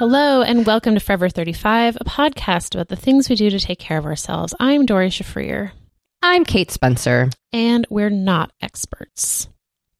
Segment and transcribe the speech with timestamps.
[0.00, 3.78] Hello, and welcome to Forever 35, a podcast about the things we do to take
[3.78, 4.54] care of ourselves.
[4.58, 5.72] I'm Doree Shafrir,
[6.22, 7.28] I'm Kate Spencer.
[7.52, 9.46] and we're not experts.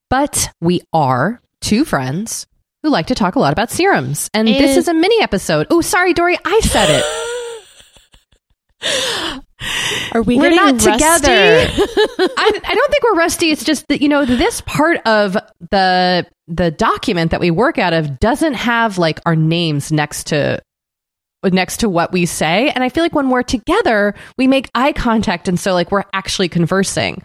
[0.08, 2.46] But we are two friends
[2.82, 4.30] who like to talk a lot about serums.
[4.32, 5.66] And, this is a mini episode.
[5.68, 7.04] Oh, sorry, Doree, I said
[8.80, 9.44] it.
[10.12, 10.92] Are we We're not rusty?
[10.92, 11.32] together.
[11.36, 13.50] I, I don't think we're rusty.
[13.50, 15.36] It's just that, you know, this part of
[15.70, 20.60] the the document that we work out of doesn't have like our names next to
[21.44, 22.70] next to what we say.
[22.70, 26.04] And I feel like when we're together, we make eye contact and so like we're
[26.12, 27.22] actually conversing.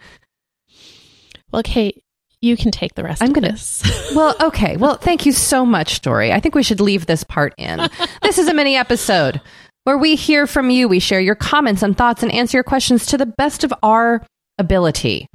[1.51, 2.01] well, Kate,
[2.41, 3.81] you can take the rest I'm gonna- this.
[4.15, 4.77] Well, okay.
[4.77, 6.31] Well, thank you so much, Doree.
[6.31, 7.81] I think we should leave this part in.
[8.21, 9.41] This is a mini episode
[9.85, 10.87] where we hear from you.
[10.87, 14.21] We share your comments and thoughts and answer your questions to the best of our
[14.57, 15.29] ability.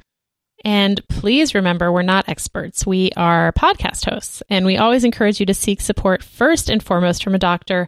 [0.63, 2.85] And please remember, we're not experts.
[2.85, 7.23] We are podcast hosts, and we always encourage you to seek support first and foremost
[7.23, 7.87] from a doctor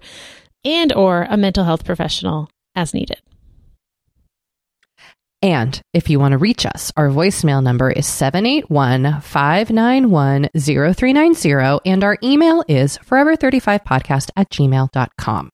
[0.65, 3.19] and or a mental health professional as needed.
[5.41, 12.03] And if you want to reach us, our voicemail number is 781 591 0390, and
[12.03, 15.49] our email is forever35podcast at gmail.com.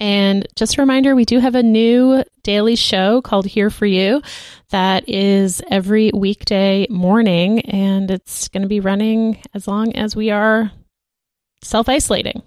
[0.00, 4.22] And just a reminder, we do have a new daily show called Here for You
[4.70, 10.30] that is every weekday morning, and it's going to be running as long as we
[10.30, 10.72] are
[11.62, 12.42] self isolating.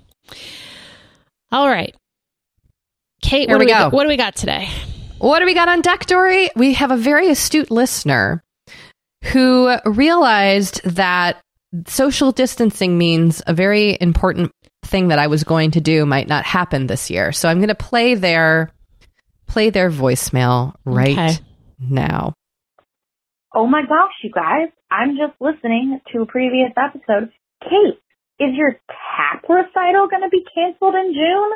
[1.51, 1.95] All right.
[3.21, 3.89] Kate, Here what, we do we go.
[3.89, 4.67] what do we got today?
[5.19, 6.49] What do we got on deck, Doree?
[6.55, 8.43] We have a very astute listener
[9.25, 11.37] who realized that
[11.87, 14.51] social distancing means a very important
[14.93, 17.31] thing that I was going to do might not happen this year.
[17.33, 18.71] So I'm going to play their
[19.47, 21.37] play their voicemail right Okay.
[21.79, 22.33] now.
[23.53, 24.69] Oh my gosh, you guys.
[24.91, 27.31] I'm just listening to a previous episode.
[27.63, 27.97] Kate,
[28.39, 31.51] is your tap recital going to be canceled in June?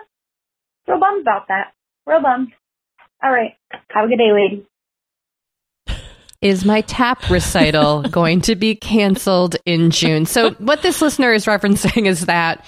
[0.87, 1.73] real bummed about that.
[2.07, 2.53] Real bummed.
[3.23, 3.53] All right.
[3.91, 4.65] Have a good day, lady.
[6.41, 10.25] Is my tap recital going to be canceled in June?
[10.25, 12.63] So, what this listener is referencing is that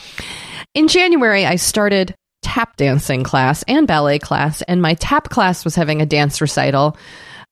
[0.73, 5.75] in January, I started tap dancing class and ballet class, and my tap class was
[5.75, 6.97] having a dance recital.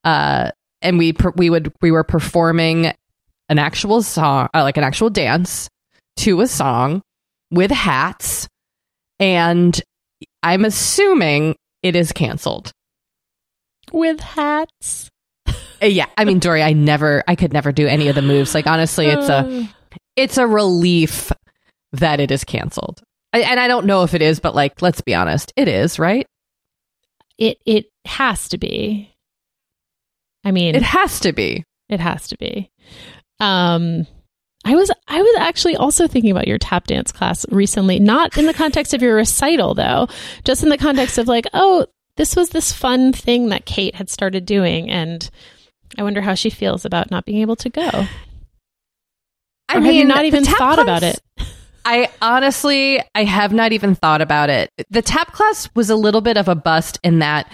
[0.03, 2.93] Uh, and we per- we would we were performing
[3.49, 5.69] an actual song, uh, like an actual dance
[6.17, 7.01] to a song
[7.51, 8.47] with hats,
[9.19, 9.79] and
[10.43, 12.71] I'm assuming it is canceled
[13.91, 15.09] with hats.
[15.81, 18.55] Uh, yeah, I mean, Doree, I never, I could never do any of the moves.
[18.55, 19.69] Like honestly, it's a,
[20.15, 21.31] it's a relief
[21.93, 23.01] that it is canceled.
[23.43, 26.27] And I don't know if it is, but like, let's be honest, it is, right?
[27.37, 29.13] It it has to be.
[30.43, 31.63] I mean, it has to be.
[31.89, 32.71] It has to be.
[33.39, 34.07] Um,
[34.65, 38.45] I was I was actually also thinking about your tap dance class recently, not in
[38.45, 40.07] the context of your recital though,
[40.43, 41.85] just in the context of like, oh,
[42.17, 45.29] this was this fun thing that Kate had started doing and
[45.97, 47.89] I wonder how she feels about not being able to go.
[49.69, 51.19] I or mean, have you not even thought class, about it?
[51.87, 54.69] I honestly, I have not even thought about it.
[54.89, 57.49] The tap class was a little bit of a bust in that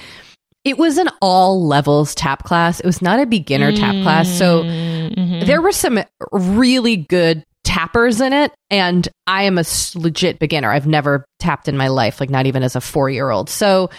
[0.65, 2.79] it was an all levels tap class.
[2.79, 3.83] It was not a beginner mm-hmm.
[3.83, 4.29] tap class.
[4.35, 5.45] So mm-hmm.
[5.45, 5.99] there were some
[6.31, 8.51] really good tappers in it.
[8.71, 10.71] And I am a legit beginner.
[10.71, 13.51] I've never tapped in my life, like not even as a four year old.
[13.51, 13.91] So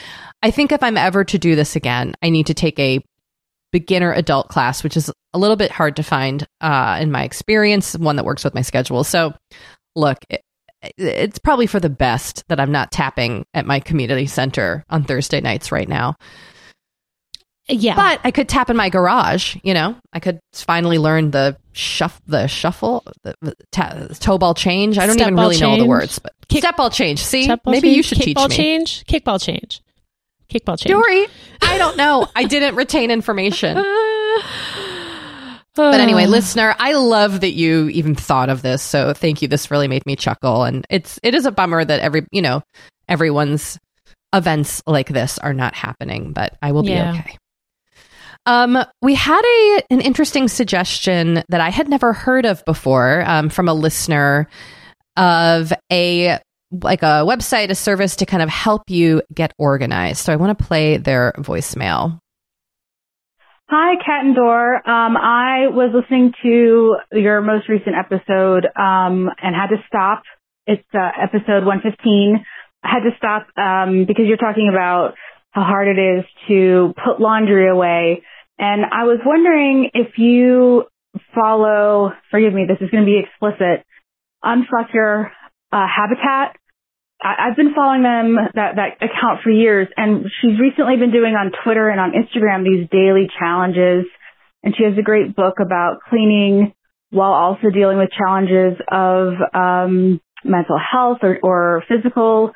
[0.42, 3.00] I think if I'm ever to do this again, I need to take a
[3.70, 7.96] beginner adult class, which is a little bit hard to find uh, in my experience,
[7.96, 9.04] one that works with my schedule.
[9.04, 9.34] So,
[9.94, 10.42] look, it,
[10.98, 15.40] it's probably for the best that I'm not tapping at my community center on Thursday
[15.40, 16.16] nights right now.
[17.66, 19.56] Yeah, but I could tap in my garage.
[19.62, 24.52] You know, I could finally learn the shuff, the shuffle, the, the ta- toe ball
[24.52, 24.98] change.
[24.98, 25.78] I don't step even really change.
[25.78, 27.24] know the words, but Kick, step ball change.
[27.24, 27.96] See, ball maybe change.
[27.96, 28.54] you should Kick teach ball me.
[28.56, 29.80] change, kickball change.
[30.52, 30.90] Kickball change.
[30.92, 31.26] Doree,
[31.62, 32.28] I don't know.
[32.36, 33.78] I didn't retain information.
[35.74, 38.82] But anyway, listener, I love that you even thought of this.
[38.82, 39.48] So thank you.
[39.48, 40.62] This really made me chuckle.
[40.62, 42.62] And it's it is a bummer that every you know,
[43.08, 43.78] everyone's
[44.32, 47.38] events like this are not happening, but I will be okay.
[48.46, 53.48] Um, we had a an interesting suggestion that I had never heard of before um,
[53.48, 54.48] from a listener
[55.16, 56.38] of a
[56.82, 60.18] like a website, a service to kind of help you get organized.
[60.18, 62.20] So I want to play their voicemail.
[63.76, 64.76] Hi, Kat and Dor.
[64.88, 70.22] Um, I was listening to your most recent episode um, and had to stop.
[70.64, 72.46] It's uh, episode 115.
[72.84, 75.14] I had to stop um, because you're talking about
[75.50, 78.22] how hard it is to put laundry away.
[78.60, 80.84] And I was wondering if you
[81.34, 83.84] follow, forgive me, this is going to be explicit,
[84.44, 85.32] Unfuck Your
[85.72, 86.54] uh, Habitat.
[87.22, 91.34] I, have been following them that that account for years, and she's recently been doing
[91.34, 94.06] on Twitter and on Instagram these daily challenges.
[94.62, 96.72] And she has a great book about cleaning
[97.10, 102.52] while also dealing with challenges of um, mental health or, or physical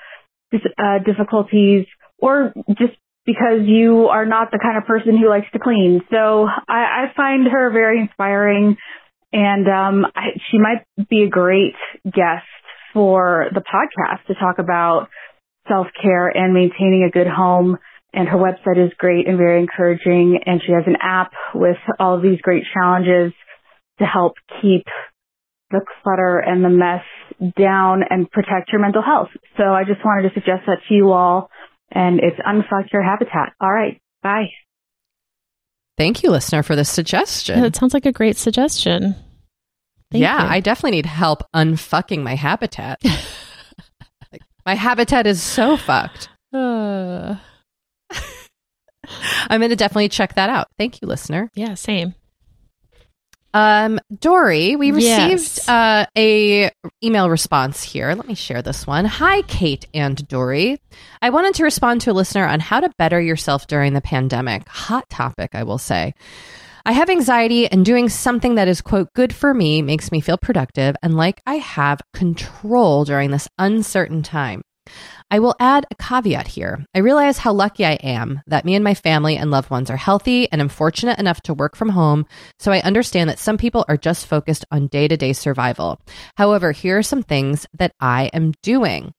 [0.52, 1.87] uh, difficulties,
[2.19, 2.94] or just
[3.25, 6.00] because you are not the kind of person who likes to clean.
[6.11, 8.76] So I, I find her very inspiring,
[9.32, 12.46] and um, I, she might be a great guest
[12.93, 15.08] for the podcast to talk about
[15.69, 17.78] self-care and maintaining a good home.
[18.12, 20.40] And her website is great and very encouraging.
[20.47, 23.33] And she has an app with all of these great challenges
[23.99, 24.87] to help keep
[25.71, 27.04] the clutter and the mess
[27.59, 29.28] down and protect your mental health.
[29.59, 31.50] So I just wanted to suggest that to you all.
[31.90, 33.52] And it's Unfuck Your Habitat.
[33.61, 34.00] All right.
[34.23, 34.50] Bye.
[35.99, 37.62] Thank you, listener, for this suggestion.
[37.64, 39.16] It sounds like a great suggestion.
[40.11, 40.49] Thank yeah, you.
[40.49, 43.03] I definitely need help unfucking my habitat.
[44.67, 46.29] my habitat is so fucked.
[46.53, 47.37] Uh.
[49.49, 50.69] I'm going to definitely check that out.
[50.79, 51.50] Thank you, listener.
[51.55, 52.15] Yeah, same.
[53.55, 55.69] Um, Doree, we received yes.
[55.69, 56.71] uh, a
[57.03, 58.15] email response here.
[58.15, 59.07] Let me share this one.
[59.07, 60.79] Hi, Kate and Doree.
[61.23, 64.69] I wanted to respond to a listener on how to better yourself during the pandemic.
[64.69, 66.15] Hot topic, I will say.
[66.88, 70.38] I have anxiety, and doing something that is, quote, good for me makes me feel
[70.38, 74.62] productive and like I have control during this uncertain time.
[75.30, 76.83] I will add a caveat here.
[76.95, 79.99] I realize how lucky I am that me and my family and loved ones are
[79.99, 82.25] healthy and I'm fortunate enough to work from home,
[82.59, 86.00] so I understand that some people are just focused on day to day survival.
[86.38, 89.12] However, here are some things that I am doing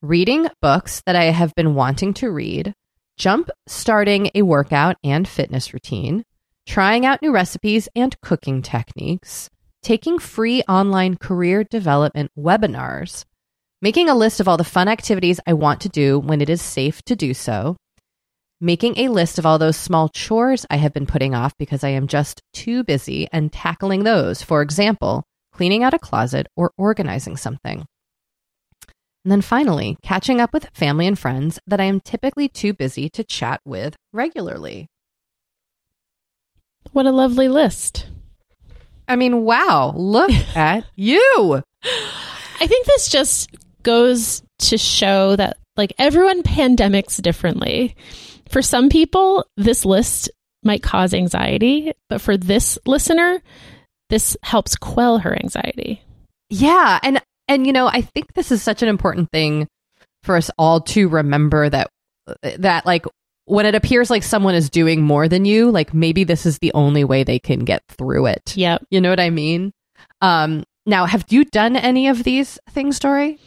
[0.00, 2.72] reading books that I have been wanting to read,
[3.18, 6.22] jump starting a workout and fitness routine,
[6.70, 9.50] trying out new recipes and cooking techniques,
[9.82, 13.24] taking free online career development webinars,
[13.82, 16.62] making a list of all the fun activities I want to do when it is
[16.62, 17.76] safe to do so,
[18.60, 21.88] making a list of all those small chores I have been putting off because I
[21.88, 24.40] am just too busy and tackling those.
[24.40, 27.84] For example, cleaning out a closet or organizing something.
[29.24, 33.10] And then finally, catching up with family and friends that I am typically too busy
[33.10, 34.86] to chat with regularly.
[36.92, 38.06] What a lovely list.
[39.08, 41.62] I mean, wow, look at you.
[41.84, 43.50] I think this just
[43.82, 47.96] goes to show that like everyone pandemics differently.
[48.48, 50.30] For some people, this list
[50.62, 53.40] might cause anxiety, but for this listener,
[54.10, 56.02] this helps quell her anxiety.
[56.50, 59.68] Yeah, and and you know, I think this is such an important thing
[60.22, 61.88] for us all to remember that
[62.58, 63.06] that like
[63.50, 66.72] when it appears like someone is doing more than you, like maybe this is the
[66.72, 68.56] only way they can get through it.
[68.56, 68.86] Yep.
[68.90, 69.72] You know what I mean?
[70.20, 73.38] Um now have you done any of these things, Doree?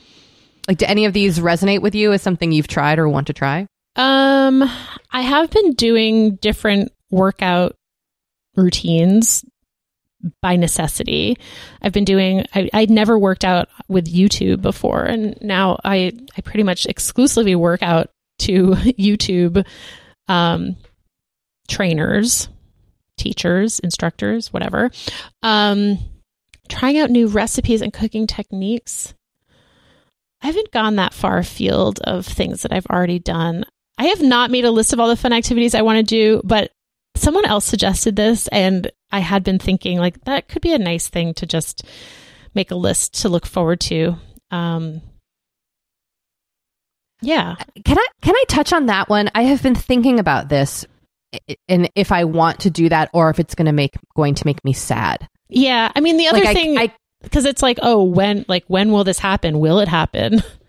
[0.67, 3.33] Like do any of these resonate with you as something you've tried or want to
[3.33, 3.67] try?
[3.95, 4.61] Um
[5.11, 7.75] I have been doing different workout
[8.55, 9.45] routines
[10.41, 11.37] by necessity.
[11.81, 16.41] I've been doing I, I'd never worked out with YouTube before and now I I
[16.41, 18.09] pretty much exclusively work out
[18.39, 18.67] to
[18.99, 19.65] YouTube
[20.27, 20.75] um
[21.67, 22.49] trainers,
[23.17, 24.91] teachers, instructors, whatever.
[25.41, 25.99] Um
[26.69, 29.13] trying out new recipes and cooking techniques.
[30.41, 33.65] I haven't gone that far afield of things that I've already done.
[33.97, 36.41] I have not made a list of all the fun activities I want to do,
[36.43, 36.71] but
[37.15, 41.07] someone else suggested this and I had been thinking like that could be a nice
[41.07, 41.85] thing to just
[42.55, 44.15] make a list to look forward to.
[44.51, 45.01] Um,
[47.23, 47.55] yeah.
[47.83, 49.29] Can I can I touch on that one?
[49.33, 50.85] I have been thinking about this
[51.67, 54.45] and if I want to do that or if it's going to make going to
[54.45, 55.27] make me sad.
[55.49, 59.03] Yeah, I mean the other Like, thing because it's like, oh, when like when will
[59.03, 59.59] this happen?
[59.59, 60.43] Will it happen?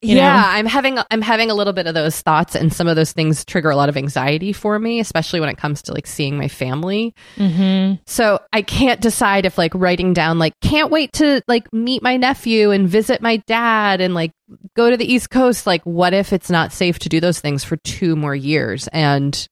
[0.00, 0.48] You yeah, know?
[0.48, 3.44] I'm having I'm having a little bit of those thoughts, and some of those things
[3.44, 6.48] trigger a lot of anxiety for me, especially when it comes to like seeing my
[6.48, 7.14] family.
[7.36, 8.00] Mm-hmm.
[8.06, 12.16] So I can't decide if like writing down like can't wait to like meet my
[12.16, 14.32] nephew and visit my dad and like
[14.76, 15.66] go to the East Coast.
[15.66, 18.88] Like, what if it's not safe to do those things for two more years?
[18.88, 19.48] And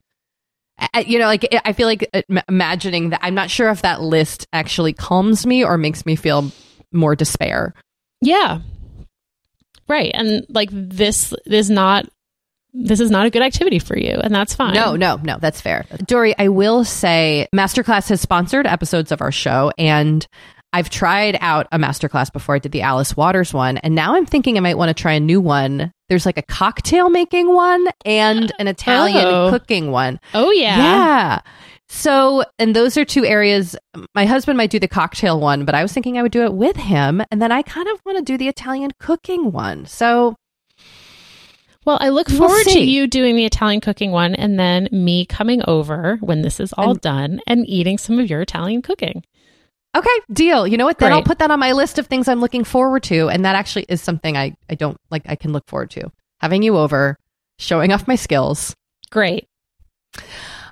[1.06, 4.46] you know, like I feel like uh, imagining that I'm not sure if that list
[4.52, 6.52] actually calms me or makes me feel
[6.92, 7.74] more despair.
[8.20, 8.60] Yeah.
[9.88, 10.10] Right.
[10.14, 12.06] And like this is not
[12.72, 14.74] this is not a good activity for you, and that's fine.
[14.74, 15.86] No, no, no, that's fair.
[16.04, 20.26] Doree, I will say Masterclass has sponsored episodes of our show and
[20.72, 24.26] I've tried out a masterclass before I did the Alice Waters one, and now I'm
[24.26, 25.90] thinking I might want to try a new one.
[26.10, 29.48] There's like a cocktail making one and an Italian Oh.
[29.50, 30.20] cooking one.
[30.34, 30.76] Oh yeah.
[30.76, 31.40] Yeah.
[31.88, 33.76] So, and those are two areas.
[34.14, 36.52] My husband might do the cocktail one, but I was thinking I would do it
[36.52, 37.22] with him.
[37.30, 39.86] And then I kind of want to do the Italian cooking one.
[39.86, 40.34] So,
[41.84, 45.24] Well, I look We'll forward to you doing the Italian cooking one and then me
[45.26, 49.22] coming over when this is all And- done and eating some of your Italian cooking.
[49.96, 50.66] okay, deal.
[50.66, 50.98] You know what?
[50.98, 53.28] Then I'll put that on my list of things I'm looking forward to.
[53.28, 56.10] And that actually is something I, I don't like, I can look forward to.
[56.40, 57.16] Having you over,
[57.58, 58.74] showing off my skills.
[59.10, 59.46] Great.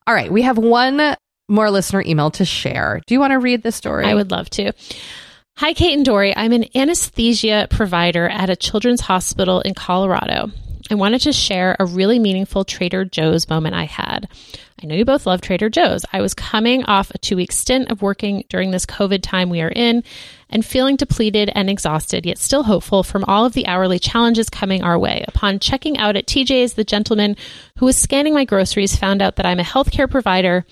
[0.07, 0.31] All right.
[0.31, 1.17] We have one
[1.49, 3.01] more listener email to share.
[3.07, 4.07] Do you want to read this story?
[4.07, 4.73] I would love to.
[5.57, 6.35] Hi, Kate and Doree.
[6.37, 10.51] I'm an anesthesia provider at a children's hospital in Colorado.
[10.91, 14.29] I wanted to share a really meaningful Trader Joe's moment I had.
[14.83, 16.05] I know you both love Trader Joe's.
[16.13, 19.63] I was coming off a two week stint of working during this COVID time we
[19.63, 20.03] are in
[20.55, 24.83] and feeling depleted and exhausted, yet still hopeful from all of the hourly challenges coming
[24.83, 25.25] our way.
[25.27, 27.37] Upon checking out at TJ's, the gentleman
[27.79, 30.65] who was scanning my groceries found out that I'm a healthcare provider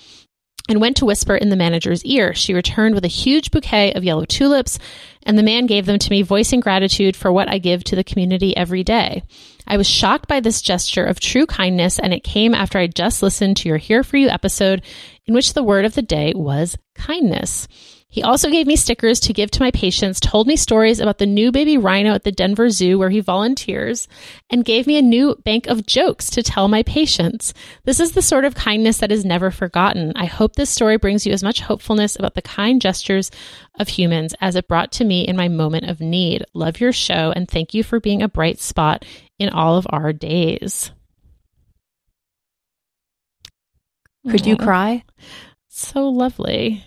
[0.68, 2.32] and went to whisper in the manager's ear.
[2.32, 4.78] She returned with a huge bouquet of yellow tulips,
[5.24, 8.04] and the man gave them to me, voicing gratitude for what I give to the
[8.04, 9.24] community every day.
[9.66, 13.22] I was shocked by this gesture of true kindness, and it came after I just
[13.22, 14.82] listened to your Here For You episode,
[15.26, 17.66] in which the word of the day was kindness.
[18.12, 21.24] He also gave me stickers to give to my patients, told me stories about the
[21.24, 24.06] new baby rhino at the Denver Zoo where he volunteers,
[24.50, 27.54] and gave me a new bank of jokes to tell my patients.
[27.84, 30.12] This is the sort of kindness that is never forgotten.
[30.14, 33.30] I hope this story brings you as much hopefulness about the kind gestures
[33.80, 36.44] of humans as it brought to me in my moment of need.
[36.52, 39.06] Love your show and thank you for being a bright spot
[39.38, 40.90] in all of our days.
[44.28, 45.02] Could you cry?
[45.68, 46.84] So lovely.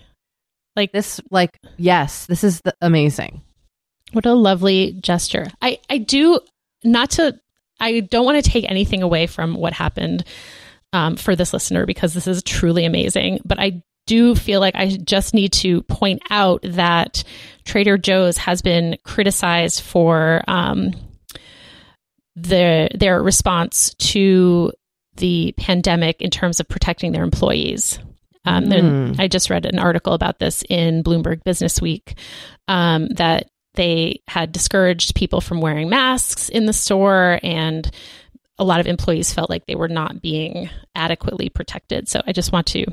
[0.76, 3.42] Like this, like, yes, this is the, amazing.
[4.12, 5.46] What a lovely gesture.
[5.60, 6.38] I, I do
[6.84, 7.38] not to
[7.80, 10.24] I don't want to take anything away from what happened
[10.92, 13.40] um, for this listener because this is truly amazing.
[13.44, 17.24] But I do feel like I just need to point out that
[17.64, 20.92] Trader Joe's has been criticized for um,
[22.34, 24.72] their their response to
[25.16, 27.98] the pandemic in terms of protecting their employees.
[28.46, 29.20] Um, mm.
[29.20, 32.16] I just read an article about this in Bloomberg Business Week
[32.68, 37.90] um, that they had discouraged people from wearing masks in the store, and
[38.58, 42.08] a lot of employees felt like they were not being adequately protected.
[42.08, 42.86] So I just want to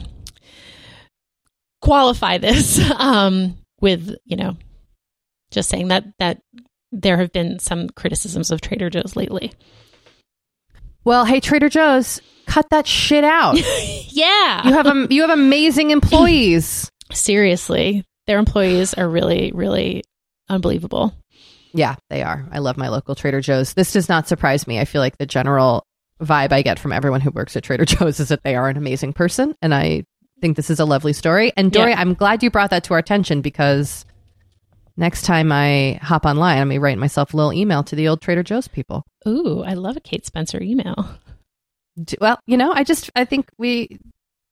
[1.81, 4.57] qualify this um, with, you know,
[5.51, 6.41] just saying that that
[6.91, 9.53] there have been some criticisms of Trader Joe's lately.
[11.03, 13.55] Well, hey Trader Joe's, cut that shit out.
[14.09, 14.67] yeah.
[14.67, 16.89] You have um, you have amazing employees.
[17.11, 20.03] Seriously, their employees are really really
[20.49, 21.13] unbelievable.
[21.73, 22.47] Yeah, they are.
[22.51, 23.73] I love my local Trader Joe's.
[23.73, 24.79] This does not surprise me.
[24.79, 25.85] I feel like the general
[26.21, 28.77] vibe I get from everyone who works at Trader Joe's is that they are an
[28.77, 30.05] amazing person and I
[30.43, 31.53] think this is a lovely story.
[31.55, 31.99] And Doree, yeah.
[31.99, 34.05] I'm glad you brought that to our attention because
[34.97, 38.21] next time I hop online, I may write myself a little email to the old
[38.21, 39.03] Trader Joe's people.
[39.27, 41.17] Ooh, I love a Kate Spencer email.
[42.19, 43.99] Well, you know, I just, I think we,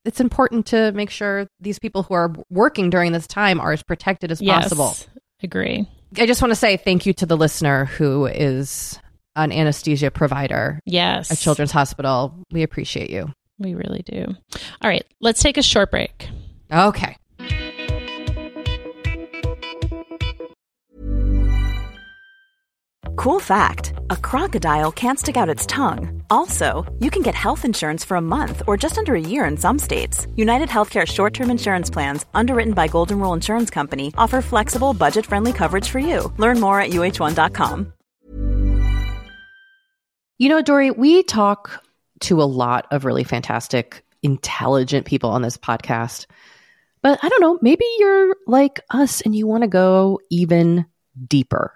[0.06, 3.84] it's important to make sure these people who are working during this time are as
[3.84, 4.96] protected as yes, possible.
[5.44, 5.88] Agree.
[6.18, 9.00] I just want to say thank you to the listener who is
[9.36, 10.80] an anesthesia provider.
[10.86, 11.32] Yes.
[11.32, 12.36] At Children's Hospital.
[12.52, 13.32] We appreciate you.
[13.60, 14.26] We really do.
[14.82, 16.28] All right, let's take a short break.
[16.72, 17.16] Okay.
[23.15, 26.24] Cool fact a crocodile can't stick out its tongue.
[26.30, 29.58] Also, you can get health insurance for a month or just under a year in
[29.58, 30.27] some states.
[30.36, 35.25] United Healthcare short term insurance plans, underwritten by Golden Rule Insurance Company, offer flexible, budget
[35.25, 36.32] friendly coverage for you.
[36.38, 37.94] Learn more at uh1.com.
[40.38, 41.84] You know, Doree, we talk
[42.22, 46.25] to a lot of really fantastic, intelligent people on this podcast.
[47.03, 50.86] But I don't know, maybe you're like us and you want to go even
[51.27, 51.75] deeper.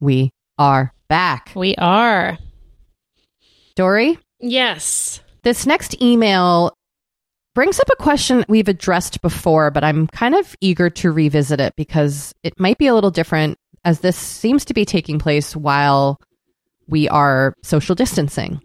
[0.00, 1.52] we are back.
[1.54, 2.38] we are.
[3.76, 4.18] Doree?
[4.40, 5.20] Yes.
[5.42, 6.72] This next email
[7.54, 11.74] brings up a question we've addressed before, but I'm kind of eager to revisit it
[11.76, 16.20] because it might be a little different as this seems to be taking place while
[16.88, 18.60] we are social distancing.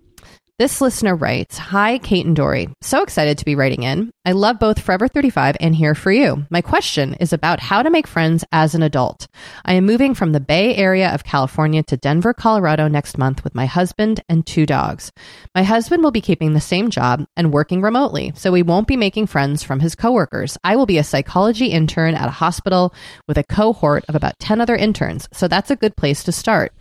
[0.60, 2.70] This listener writes Hi, Kate and Doree.
[2.84, 4.12] So excited to be writing in.
[4.24, 6.46] I love both Forever 35 and Here for You.
[6.52, 9.26] My question is about how to make friends as an adult.
[9.66, 13.56] I am moving from the Bay Area of California to Denver, Colorado next month with
[13.56, 15.12] my husband and two dogs.
[15.56, 18.96] My husband will be keeping the same job and working remotely, so he won't be
[18.96, 20.56] making friends from his coworkers.
[20.64, 22.94] I will be a psychology intern at a hospital
[23.28, 26.74] with a cohort of about 10 other interns, so that's a good place to start.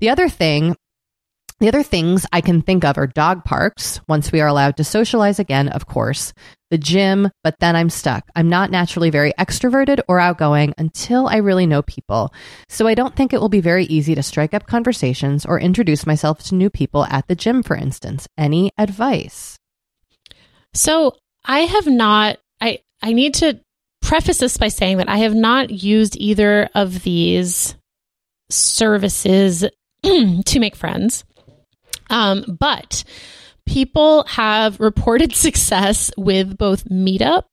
[0.00, 0.76] The other thing
[1.60, 4.84] the other things I can think of are dog parks, once we are allowed to
[4.84, 6.32] socialize again, of course,
[6.70, 8.28] the gym, but then I'm stuck.
[8.34, 12.34] I'm not naturally very extroverted or outgoing until I really know people.
[12.68, 16.06] So I don't think it will be very easy to strike up conversations or introduce
[16.06, 18.26] myself to new people at the gym, for instance.
[18.36, 19.56] Any advice?
[20.72, 23.60] So I have not, I, I need to
[24.02, 27.76] preface this by saying that I have not used either of these
[28.50, 29.64] services
[30.02, 31.24] to make friends.
[32.10, 33.04] Um, but
[33.66, 37.46] people have reported success with both Meetup,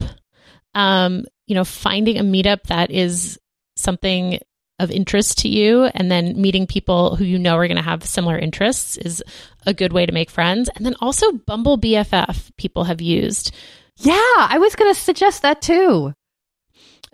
[0.73, 3.39] um, you know, finding a meetup that is
[3.75, 4.39] something
[4.79, 8.03] of interest to you and then meeting people who you know are going to have
[8.03, 9.23] similar interests is
[9.67, 10.69] a good way to make friends.
[10.75, 13.53] And then also Bumble BFF people have used.
[13.97, 16.13] Yeah, I was going to suggest that too.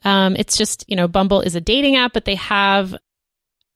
[0.03, 2.95] Um, it's just, you know, Bumble is a dating app, but they have,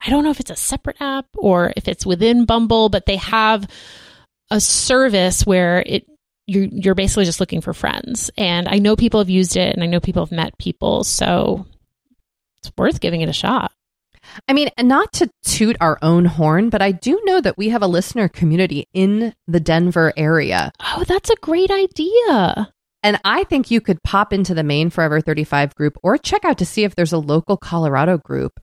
[0.04, 3.18] I don't know if it's a separate app or if it's within Bumble, but they
[3.18, 3.68] have
[4.50, 6.06] a service where it,
[6.48, 8.32] you're, you're basically just looking for friends.
[8.38, 11.04] And I know people have used it and I know people have met people.
[11.04, 11.66] So
[12.60, 13.72] it's worth giving it a shot.
[14.48, 17.82] I mean, not to toot our own horn, but I do know that we have
[17.82, 20.72] a listener community in the Denver area.
[20.80, 22.72] Oh, that's a great idea.
[23.04, 26.60] And I think you could pop into the main Forever 35 group or check out
[26.60, 28.60] to see if there's a local Colorado group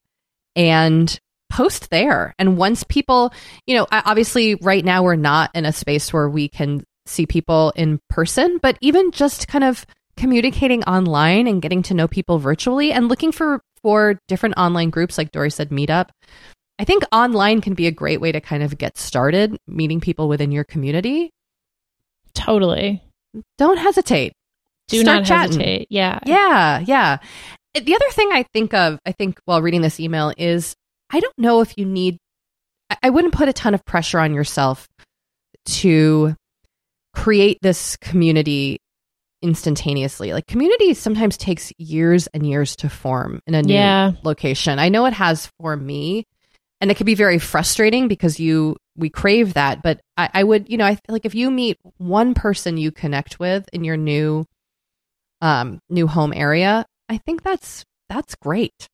[0.55, 1.21] and
[1.59, 2.35] post there.
[2.39, 3.33] And once people,
[3.67, 7.73] you know, obviously right now we're not in a space where we can see people
[7.75, 9.85] in person, but even just kind of
[10.17, 15.19] communicating online and getting to know people virtually and looking for for different online groups
[15.19, 16.11] like Doree said meetup.
[16.79, 20.29] I think online can be a great way to kind of get started meeting people
[20.29, 21.33] within your community.
[22.35, 23.03] Totally.
[23.57, 24.33] Don't hesitate.
[24.87, 25.59] Do Start not chatting.
[25.59, 25.89] hesitate.
[25.91, 26.21] Yeah.
[26.25, 27.19] Yeah, yeah.
[27.75, 30.77] The other thing I think of, I think while reading this email is
[31.11, 32.19] I don't know if you need
[33.03, 34.89] I wouldn't put a ton of pressure on yourself
[35.67, 36.35] to
[37.15, 38.79] create this community
[39.43, 40.33] instantaneously.
[40.33, 44.13] Like community sometimes takes years and years to form in a new yeah.
[44.23, 44.79] location.
[44.79, 46.25] I know it has for me,
[46.81, 49.83] and it can be very frustrating because you we crave that.
[49.83, 52.91] But I, I would, you know, I feel like if you meet one person you
[52.91, 54.47] connect with in your new
[55.41, 58.89] um new home area, I think that's that's great.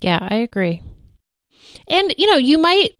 [0.00, 0.82] Yeah, I agree.
[1.88, 2.92] And you know, you might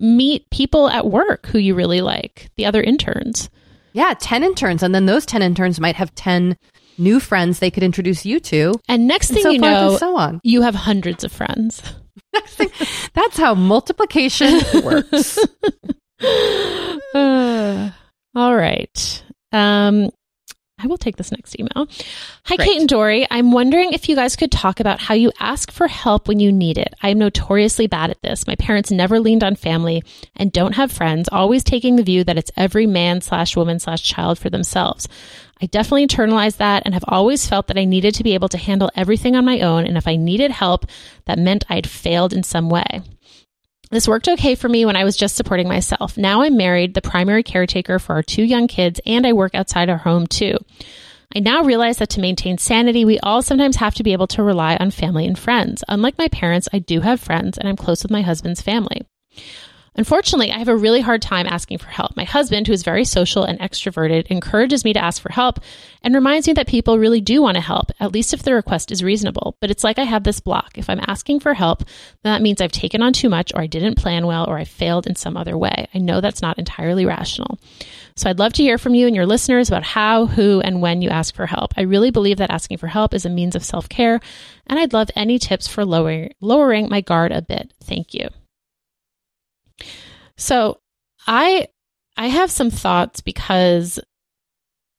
[0.00, 3.50] meet people at work who you really like, the other interns.
[3.92, 4.82] Yeah, 10 interns.
[4.82, 6.56] And then those 10 interns might have 10
[6.98, 8.74] new friends they could introduce you to.
[8.88, 10.40] And next thing and so you know, so on.
[10.44, 11.82] you have hundreds of friends.
[13.14, 15.38] That's how multiplication works.
[17.14, 17.90] uh,
[18.34, 19.24] all right.
[19.52, 20.10] Um,
[20.78, 21.88] I will take this next email.
[22.44, 22.66] Hi, Great.
[22.66, 23.26] Kate and Doree.
[23.30, 26.52] I'm wondering if you guys could talk about how you ask for help when you
[26.52, 26.94] need it.
[27.02, 28.46] I am notoriously bad at this.
[28.46, 30.02] My parents never leaned on family
[30.36, 34.02] and don't have friends, always taking the view that it's every man slash woman slash
[34.02, 35.08] child for themselves.
[35.60, 38.58] I definitely internalized that and have always felt that I needed to be able to
[38.58, 39.86] handle everything on my own.
[39.86, 40.86] And if I needed help,
[41.24, 43.02] that meant I'd failed in some way.
[43.90, 46.18] This worked okay for me when I was just supporting myself.
[46.18, 49.88] Now I'm married, the primary caretaker for our two young kids, and I work outside
[49.88, 50.58] our home too.
[51.34, 54.42] I now realize that to maintain sanity, we all sometimes have to be able to
[54.42, 55.84] rely on family and friends.
[55.88, 59.06] Unlike my parents, I do have friends and I'm close with my husband's family.
[59.98, 62.16] Unfortunately, I have a really hard time asking for help.
[62.16, 65.58] My husband, who is very social and extroverted, encourages me to ask for help
[66.04, 68.92] and reminds me that people really do want to help, at least if the request
[68.92, 69.56] is reasonable.
[69.60, 70.78] But it's like I have this block.
[70.78, 71.82] If I'm asking for help,
[72.22, 75.08] that means I've taken on too much or I didn't plan well or I failed
[75.08, 75.88] in some other way.
[75.92, 77.58] I know that's not entirely rational.
[78.14, 81.02] So I'd love to hear from you and your listeners about how, who, and when
[81.02, 81.74] you ask for help.
[81.76, 84.20] I really believe that asking for help is a means of self care,
[84.68, 87.72] and I'd love any tips for lowering, lowering my guard a bit.
[87.82, 88.28] Thank you.
[90.38, 90.80] So
[91.26, 91.68] I
[92.16, 94.00] I have some thoughts because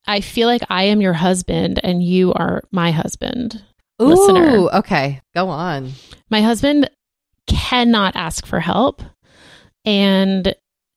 [0.06, 3.62] I feel like I am your husband and you are my husband.
[4.02, 4.70] Ooh, listener.
[4.78, 5.22] okay.
[5.36, 5.92] Go on.
[6.30, 6.90] My husband
[7.48, 9.02] cannot ask for help.
[9.86, 10.56] And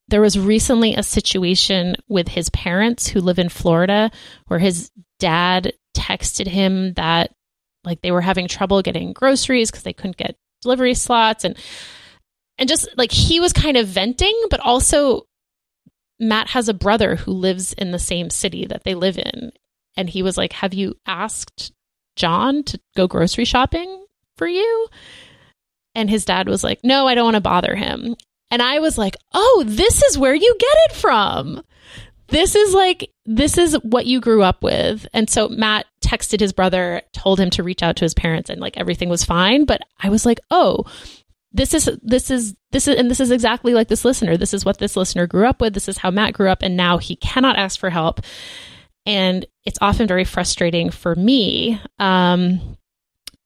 [0.09, 4.11] there was recently a situation with his parents who live in Florida
[4.47, 7.33] where his dad texted him that
[7.85, 11.57] like they were having trouble getting groceries because they couldn't get delivery slots and
[12.63, 15.27] and just like he was kind of venting, but also
[16.21, 19.51] Matt has a brother who lives in the same city that they live in.
[19.97, 21.73] And he was like, Have you asked
[22.15, 24.87] John to go grocery shopping for you?
[25.97, 28.15] And his dad was like, No, I don't want to bother him.
[28.53, 31.65] And I was like, Oh, this is where you get it from.
[32.29, 35.05] This is like, this is what you grew up with.
[35.13, 38.61] And so Matt texted his brother, told him to reach out to his parents, and
[38.61, 39.65] like everything was fine.
[39.65, 40.85] But I was like, Oh,
[41.53, 44.37] this is this is this is and this is exactly like this listener.
[44.37, 45.75] This is what this listener grew up with.
[45.75, 48.21] This is how matt grew up and now he cannot ask for help.
[49.05, 51.81] And it's often very frustrating for me.
[51.99, 52.79] Um,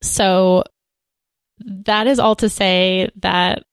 [0.03, 0.63] so
[1.59, 3.65] that is all to say that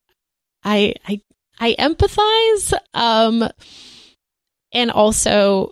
[0.63, 1.19] i i
[1.60, 3.48] i empathize um
[4.72, 5.72] and also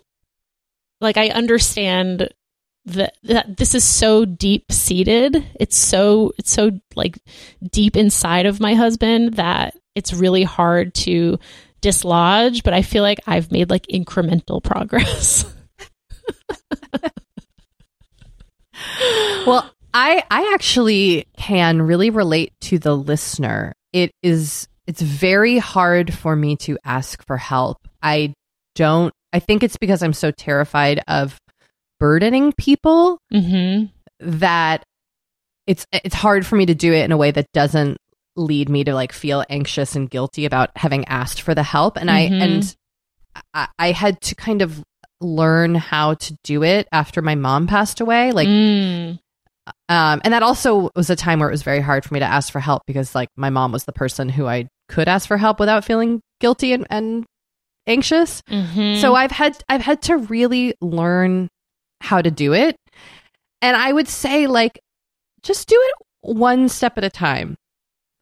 [1.00, 2.28] like i understand
[2.86, 5.44] that, that this is so deep seated.
[5.58, 7.18] It's so it's so like
[7.70, 11.38] deep inside of my husband that it's really hard to
[11.80, 15.44] dislodge, but I feel like I've made like incremental progress.
[19.46, 23.74] well, I I actually can really relate to the listener.
[23.92, 27.78] It is it's very hard for me to ask for help.
[28.02, 28.34] I
[28.74, 31.38] don't I think it's because I'm so terrified of
[32.02, 33.86] burdening people Mm-hmm.
[34.40, 34.82] that
[35.68, 37.96] it's it's hard for me to do it in a way that doesn't
[38.34, 42.10] lead me to like feel anxious and guilty about having asked for the help and
[42.10, 42.42] I Mhm.
[42.42, 42.76] and
[43.54, 44.82] I, I had to kind of
[45.20, 49.18] learn how to do it after my mom passed away like Mm.
[49.88, 52.26] um and that also was a time where it was very hard for me to
[52.26, 55.36] ask for help because like my mom was the person who I could ask for
[55.36, 57.24] help without feeling guilty and, and
[57.86, 59.00] anxious Mhm.
[59.00, 61.48] so I've had I've had to really learn
[62.02, 62.76] how to do it.
[63.60, 64.80] And I would say like
[65.42, 67.56] just do it one step at a time.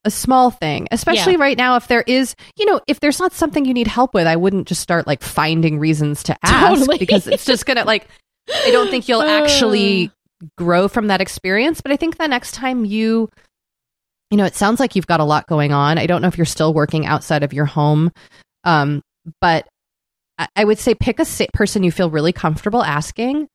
[0.04, 3.66] A small thing, especially right now if there is, you know, if there's not something
[3.66, 6.96] you need help with, I wouldn't just start like finding reasons to ask Totally.
[6.96, 8.08] because it's just to like
[8.48, 10.10] I don't think you'll actually
[10.56, 13.28] grow from that experience, but I think the next time you
[14.30, 15.98] you know, it sounds like you've got a lot going on.
[15.98, 18.12] I don't know if you're still working outside of your home.
[18.64, 19.02] Um,
[19.40, 19.66] but
[20.38, 23.48] I- I would say pick a sa- person you feel really comfortable asking.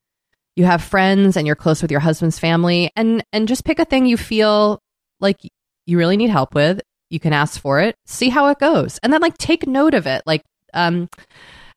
[0.56, 3.86] You have friends and you're close with your husband's family, and and just pick a
[3.86, 4.80] thing you feel
[5.20, 5.38] like
[5.86, 6.82] you really need help with.
[7.10, 10.08] You can ask for it, see how it goes, and then like take note of
[10.08, 10.24] it.
[10.26, 10.42] Like,
[10.74, 11.10] um,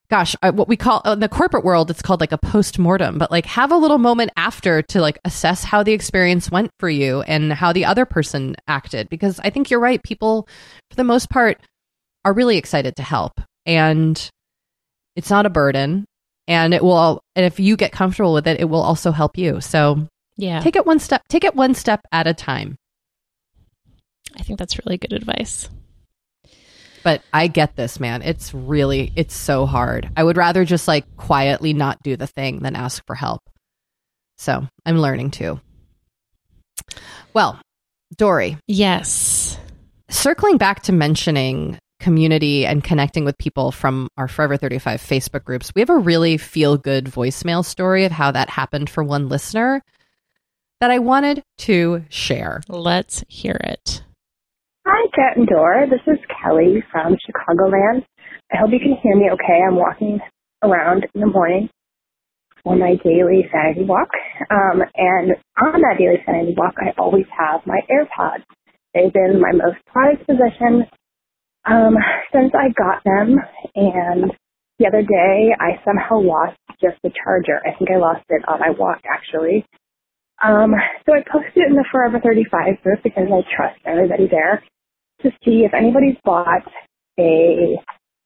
[0.09, 3.17] gosh, what we call in the corporate world, it's called like a post mortem.
[3.17, 6.89] But like, have a little moment after to like assess how the experience went for
[6.89, 10.01] you and how the other person acted, because I think you're right.
[10.01, 10.47] People,
[10.89, 11.61] for the most part,
[12.25, 14.29] are really excited to help, and
[15.15, 16.05] it's not a burden
[16.49, 19.61] and it will and if you get comfortable with it it will also help you.
[19.61, 22.75] So yeah, take it one step take it one step at a time.
[24.37, 25.69] I think that's really good advice.
[27.03, 28.21] but i get this man.
[28.23, 30.09] It's really it's so hard.
[30.17, 33.41] I would rather just like quietly not do the thing than ask for help.
[34.37, 35.61] So i'm learning too.
[37.33, 37.59] Well
[38.17, 38.57] Doree.
[38.67, 39.57] Yes.
[40.09, 45.73] circling back to mentioning community and connecting with people from our Forever 35 Facebook groups,
[45.75, 49.83] we have a really feel good voicemail story of how that happened for one listener
[50.79, 52.61] that I wanted to share.
[52.67, 54.03] Let's hear it.
[54.87, 55.87] Hi, Kat and Dora.
[55.89, 58.05] This is Kelly from Chicagoland.
[58.51, 59.61] I hope you can hear me okay.
[59.67, 60.19] I'm walking
[60.63, 61.69] around in the morning
[62.63, 64.09] for my daily sanity walk.
[64.49, 65.31] Um, and
[65.61, 68.43] on that daily sanity walk, I always have my AirPods.
[68.93, 70.87] They've been my most prized possession
[71.69, 71.95] um,
[72.33, 73.37] since I got them.
[73.75, 74.31] And
[74.79, 77.59] the other day, I somehow lost just the charger.
[77.65, 79.65] I think I lost it on my walk, actually.
[80.43, 80.73] Um,
[81.05, 84.63] so I posted it in the Forever 35 group because I trust everybody there
[85.23, 86.63] to see if anybody's bought
[87.19, 87.77] a,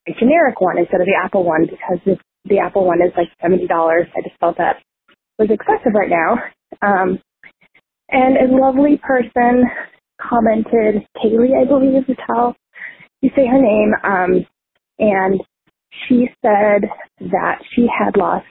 [0.07, 3.29] a generic one instead of the Apple one because the, the Apple one is like
[3.43, 3.67] $70.
[4.15, 4.77] I just felt that
[5.39, 6.37] was excessive right now.
[6.81, 7.19] Um,
[8.09, 9.65] and a lovely person
[10.21, 12.55] commented, Kaylee, I believe is how
[13.23, 14.45] you say her name, um,
[14.99, 15.41] and
[16.07, 16.91] she said
[17.31, 18.45] that she had lost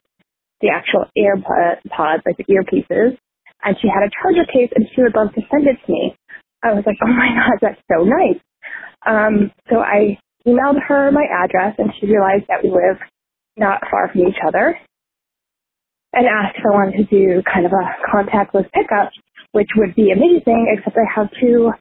[0.62, 3.18] the actual ear AirPods, like the earpieces,
[3.62, 6.16] and she had a charger case and she would love to send it to me.
[6.64, 8.40] I was like, oh my god, that's so nice.
[9.04, 12.98] Um, so I emailed her my address and she realized that we live
[13.58, 14.78] not far from each other
[16.14, 19.12] and asked if I wanted to do kind of a contactless pickup,
[19.52, 21.72] which would be amazing, except I have two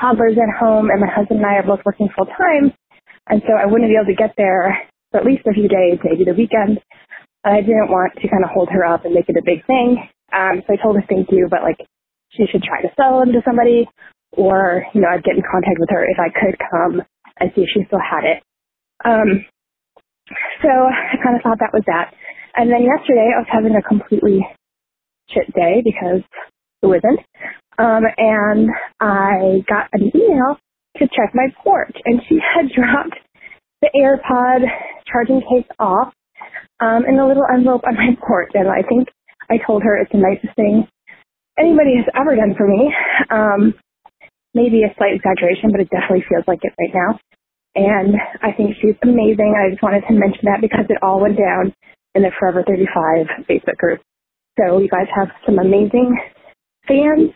[0.00, 2.72] toddlers at home and my husband and I are both working full time.
[3.28, 6.00] And so I wouldn't be able to get there for at least a few days,
[6.04, 6.80] maybe the weekend.
[7.44, 9.66] And I didn't want to kind of hold her up and make it a big
[9.66, 9.98] thing.
[10.32, 11.78] Um, so I told her thank you, but like
[12.32, 13.88] she should try to sell them to somebody
[14.32, 17.02] or, you know, I'd get in contact with her if I could come
[17.40, 18.42] and see if she still had it.
[19.04, 19.46] Um,
[20.62, 22.14] so I kind of thought that was that.
[22.56, 24.46] And then yesterday I was having a completely
[25.30, 26.22] shit day because
[26.82, 27.20] who isn't?
[27.78, 30.58] Um, and I got an email
[30.98, 33.18] to check my porch and she had dropped
[33.82, 34.66] the AirPod
[35.10, 36.12] charging case off
[36.80, 38.52] um, in a little envelope on my porch.
[38.54, 39.08] And I think
[39.50, 40.88] I told her it's the nicest thing
[41.58, 42.92] anybody has ever done for me.
[43.30, 43.74] Um,
[44.54, 47.18] maybe a slight exaggeration, but it definitely feels like it right now.
[47.76, 49.54] And I think she's amazing.
[49.56, 51.72] I just wanted to mention that because it all went down
[52.14, 54.00] in the Forever 35 Facebook group.
[54.58, 56.18] So you guys have some amazing
[56.88, 57.30] fans,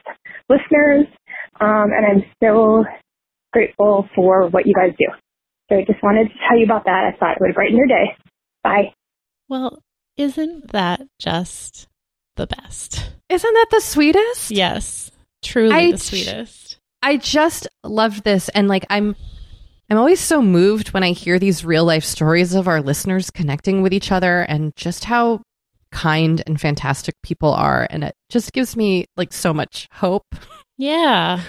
[0.48, 1.06] listeners,
[1.60, 2.84] um, and I'm so
[3.52, 5.06] grateful for what you guys do.
[5.68, 7.12] So I just wanted to tell you about that.
[7.12, 8.16] I thought it would brighten your day.
[8.64, 8.94] Bye.
[9.48, 9.82] Well,
[10.16, 11.86] isn't that just
[12.36, 13.12] the best?
[13.28, 14.50] Isn't that the sweetest?
[14.50, 15.10] Yes,
[15.42, 16.78] truly I the sweetest.
[17.02, 19.16] I just loved this and like I'm
[19.90, 23.82] I'm always so moved when I hear these real life stories of our listeners connecting
[23.82, 25.42] with each other and just how
[25.92, 27.86] kind and fantastic people are.
[27.90, 30.34] And it just gives me like so much hope.
[30.76, 31.42] Yeah.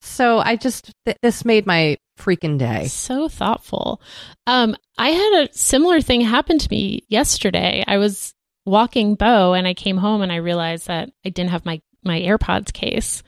[0.00, 2.86] So I just, th- this made my freaking day.
[2.86, 4.00] So thoughtful.
[4.46, 7.84] Um, I had a similar thing happen to me yesterday.
[7.86, 8.34] I was
[8.66, 12.20] walking Bo and I came home and I realized that I didn't have my, my
[12.20, 13.22] AirPods case.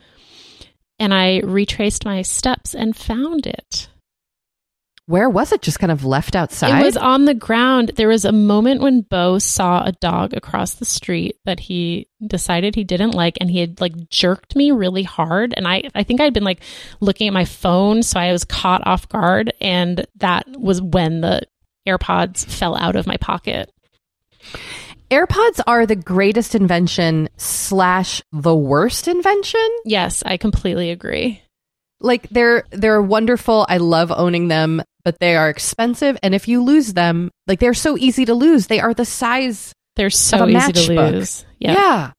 [0.99, 3.89] And I retraced my steps and found it.
[5.05, 5.61] Where was it?
[5.61, 6.79] Just kind of left outside?
[6.79, 7.91] It was on the ground.
[7.97, 12.73] There was a moment when Bo saw a dog across the street that he decided
[12.73, 16.21] he didn't like and he had like jerked me really hard and I I think
[16.21, 16.61] I'd been like
[17.01, 21.41] looking at my phone so I was caught off guard and that was when the
[21.85, 23.69] AirPods fell out of my pocket.
[25.11, 29.69] AirPods are the greatest invention slash the worst invention.
[29.85, 31.42] Yes, I completely agree.
[32.03, 33.65] Like they're they're wonderful.
[33.67, 36.17] I love owning them, but they are expensive.
[36.21, 38.67] And if you lose them, like they're so easy to lose.
[38.67, 39.73] They are the size.
[39.95, 41.45] They're so easy to lose.
[41.59, 41.77] Yep.
[41.77, 42.11] Yeah.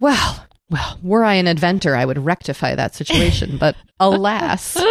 [0.00, 3.56] Well, well, were I an inventor, I would rectify that situation.
[3.56, 4.76] but alas.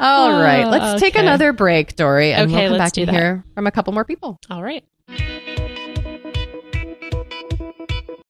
[0.00, 3.08] All right, let's ah, take another break, Doree, and Okay, we'll come back that.
[3.08, 4.38] hear from a couple more people.
[4.48, 4.84] All right.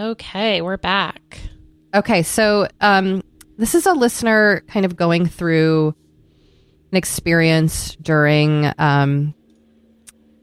[0.00, 1.38] Okay, we're back.
[1.94, 3.22] Okay, so um,
[3.58, 5.94] this is a listener kind of going through
[6.90, 9.34] an experience during um,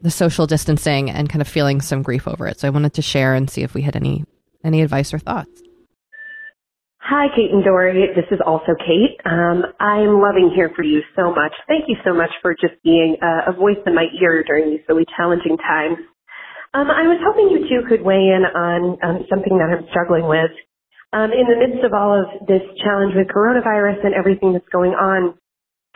[0.04, 2.60] the social distancing and kind of feeling some grief over it.
[2.60, 4.26] So I wanted to share and see if we had any
[4.64, 5.50] any advice or thoughts.
[7.00, 8.14] Hi, Kate and Doree.
[8.16, 9.18] This is also Kate.
[9.26, 11.54] Um, I'm loving here for you so much.
[11.68, 14.82] Thank you so much for just being a, a voice in my ear during these
[14.88, 15.98] really challenging times.
[16.78, 20.30] Um, I was hoping you two could weigh in on um, something that I'm struggling
[20.30, 20.54] with.
[21.10, 24.94] Um, in the midst of all of this challenge with coronavirus and everything that's going
[24.94, 25.34] on,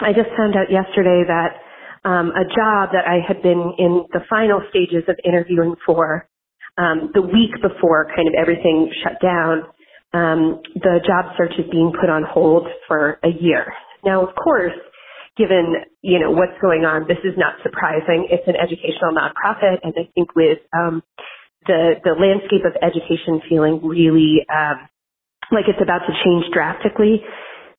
[0.02, 1.62] I just found out yesterday that
[2.02, 6.26] um, a job that I had been in the final stages of interviewing for
[6.82, 9.70] um, the week before kind of everything shut down,
[10.18, 13.70] um, the job search is being put on hold for a year.
[14.04, 14.74] Now, of course,
[15.38, 18.28] given you know what's going on, this is not surprising.
[18.30, 21.04] It's an educational nonprofit, and I think with um,
[21.68, 24.88] the the landscape of education feeling really um,
[25.52, 27.22] like it's about to change drastically,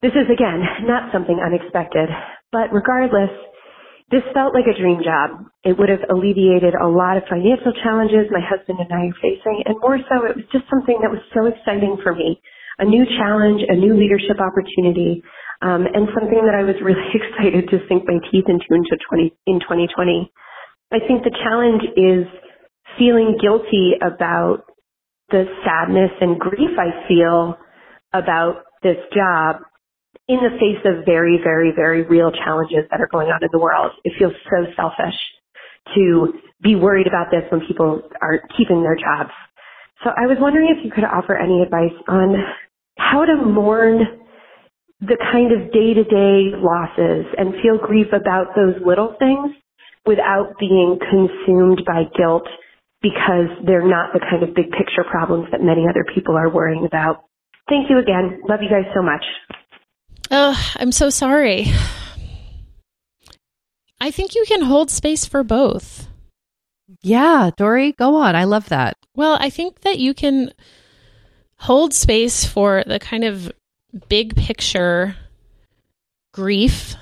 [0.03, 2.09] this is again not something unexpected.
[2.53, 3.33] But regardless,
[4.13, 5.49] this felt like a dream job.
[5.65, 9.65] It would have alleviated a lot of financial challenges my husband and I are facing,
[9.65, 12.41] and more so, it was just something that was so exciting for me.
[12.79, 15.23] A new challenge, a new leadership opportunity,
[15.63, 19.33] um, and something that I was really excited to sink my teeth into into 20,
[19.47, 20.33] in 2020.
[20.93, 22.27] I think the challenge is
[22.99, 24.67] feeling guilty about
[25.31, 27.57] the sadness and grief I feel
[28.13, 29.63] about this job
[30.29, 33.59] in the face of very, very, very real challenges that are going on in the
[33.59, 33.93] world.
[34.05, 35.17] It feels so selfish
[35.95, 39.33] to be worried about this when people aren't keeping their jobs.
[40.05, 42.35] So I was wondering if you could offer any advice on
[42.99, 44.22] how to mourn
[45.03, 49.51] the kind of day to day losses and feel grief about those little things
[50.07, 52.47] without being consumed by guilt
[53.03, 56.87] because they're not the kind of big picture problems that many other people are worrying
[56.87, 57.25] about.
[57.69, 58.41] Thank you again.
[58.49, 59.25] Love you guys so much.
[60.31, 61.67] Oh, I'm so sorry.
[64.01, 66.09] I think you can hold space for both.
[67.03, 68.37] Yeah, Doree, go on.
[68.37, 68.97] I love that.
[69.17, 70.53] Well, I think that you can
[71.57, 73.53] hold space for the kind of
[74.09, 75.17] big picture
[76.33, 76.97] grief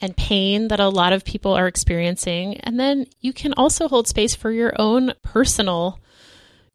[0.00, 2.58] and pain that a lot of people are experiencing.
[2.58, 5.98] And then you can also hold space for your own personal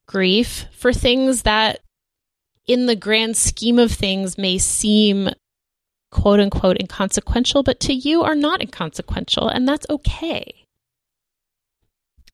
[0.07, 1.79] grief for things that,
[2.67, 5.29] in the grand scheme of things, may seem
[6.11, 10.65] quote unquote inconsequential, but to you are not inconsequential, and that's okay.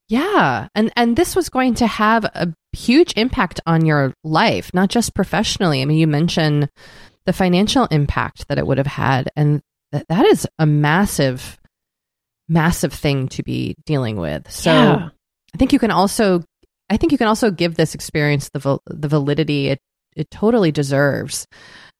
[0.09, 4.89] Yeah, and and this was going to have a huge impact on your life, not
[4.89, 5.82] just professionally.
[5.82, 6.69] I mean, you mentioned
[7.28, 9.61] the financial impact that it would have had, and
[9.91, 11.59] that that is a massive,
[12.49, 14.49] massive thing to be dealing with.
[14.49, 15.09] So, Yeah.
[15.53, 16.43] I think you can also,
[16.89, 19.80] I think you can also give this experience the the validity it
[20.15, 21.45] it totally deserves.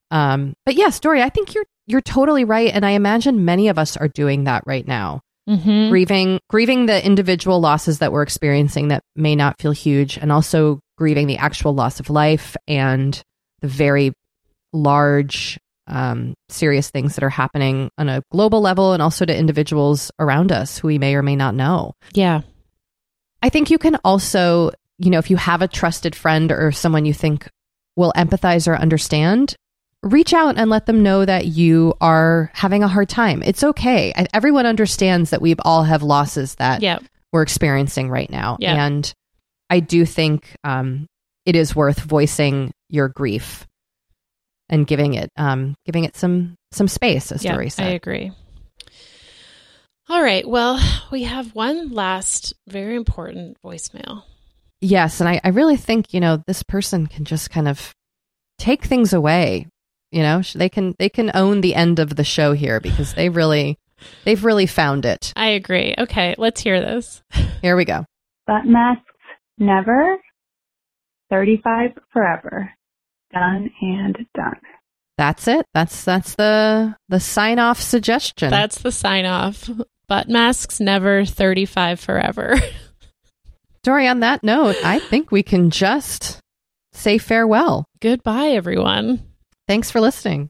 [0.10, 3.78] Um, but yeah, story, I think you're you're totally right, and I imagine many of
[3.78, 5.90] us are doing that right now Mm-hmm.
[5.92, 10.82] grieving grieving the individual losses that we're experiencing that may not feel huge and also
[10.98, 13.22] grieving the actual loss of life and
[13.62, 14.12] the very
[14.82, 20.12] large um, serious things that are happening on a global level and also to individuals
[20.20, 22.42] around us who we may or may not know Yeah.
[23.42, 27.06] I think you can also, you know, if you have a trusted friend or someone
[27.06, 27.48] you think
[27.96, 29.56] will empathize or understand,
[30.04, 33.42] reach out and let them know that you are having a hard time.
[33.44, 34.12] It's okay.
[34.16, 37.00] I- Everyone understands that we all have losses that Yeah.
[37.32, 38.58] we're experiencing right now.
[38.60, 38.86] Yeah.
[38.86, 39.14] And
[39.70, 41.06] I do think um,
[41.46, 43.66] it is worth voicing your grief
[44.70, 48.32] and giving it um, giving it some some space, as yeah, Doree I agree.
[50.10, 50.48] All right.
[50.48, 50.80] Well,
[51.12, 54.24] we have one last very important voicemail.
[54.80, 57.94] Yes, and I, I really think you know this person can just kind of
[58.58, 59.68] take things away.
[60.12, 63.30] You know, they can they can own the end of the show here because they
[63.30, 63.78] really
[64.24, 65.34] they've really found it.
[65.36, 65.94] I agree.
[65.98, 67.22] Okay, let's hear this.
[67.62, 68.06] Here we go.
[68.46, 69.04] Butt masks
[69.58, 70.18] never.
[71.30, 72.72] 35 forever.
[73.40, 74.60] Done and done.
[75.18, 75.66] That's it.
[75.74, 78.50] That's that's the the sign off suggestion.
[78.50, 79.70] That's the sign off.
[80.08, 82.56] Butt masks never, 35 forever.
[83.84, 84.08] Doree.
[84.08, 86.40] On that note, I think we can just
[86.94, 87.86] say farewell.
[88.00, 89.24] Goodbye, everyone.
[89.68, 90.50] Thanks for listening.